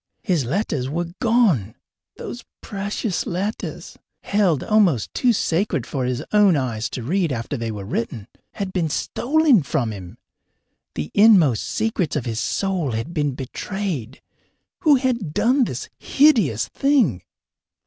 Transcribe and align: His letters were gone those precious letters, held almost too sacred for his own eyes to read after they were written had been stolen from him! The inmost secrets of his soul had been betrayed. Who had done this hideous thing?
His 0.23 0.45
letters 0.45 0.89
were 0.89 1.11
gone 1.19 1.75
those 2.17 2.43
precious 2.61 3.27
letters, 3.27 3.99
held 4.23 4.63
almost 4.63 5.13
too 5.13 5.31
sacred 5.31 5.85
for 5.85 6.05
his 6.05 6.23
own 6.33 6.57
eyes 6.57 6.89
to 6.89 7.03
read 7.03 7.31
after 7.31 7.55
they 7.55 7.69
were 7.69 7.85
written 7.85 8.27
had 8.53 8.73
been 8.73 8.89
stolen 8.89 9.61
from 9.61 9.93
him! 9.93 10.17
The 10.95 11.11
inmost 11.13 11.61
secrets 11.61 12.15
of 12.15 12.25
his 12.25 12.39
soul 12.39 12.93
had 12.93 13.13
been 13.13 13.35
betrayed. 13.35 14.23
Who 14.79 14.95
had 14.95 15.35
done 15.35 15.65
this 15.65 15.87
hideous 15.99 16.67
thing? 16.69 17.21